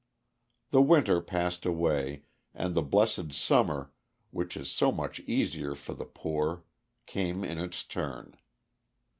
The 0.71 0.81
winter 0.81 1.21
passed 1.21 1.63
away, 1.63 2.23
and 2.55 2.73
the 2.73 2.81
blessed 2.81 3.33
summer, 3.33 3.91
which 4.31 4.57
is 4.57 4.71
so 4.71 4.91
much 4.91 5.19
easier 5.27 5.75
for 5.75 5.93
the 5.93 6.05
poor, 6.05 6.63
came 7.05 7.43
in 7.43 7.59
its 7.59 7.83
turn. 7.83 8.35